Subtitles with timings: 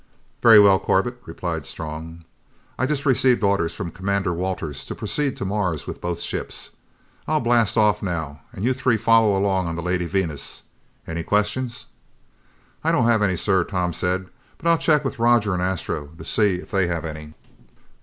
[0.41, 2.23] "Very well, Corbett," replied Strong.
[2.75, 6.71] "I've just received orders from Commander Walters to proceed to Mars with both ships.
[7.27, 10.63] I'll blast off now and you three follow along on the Lady Venus.
[11.05, 11.85] Any questions?"
[12.83, 16.25] "I don't have any, sir," Tom said, "but I'll check with Roger and Astro to
[16.25, 17.35] see if they have any."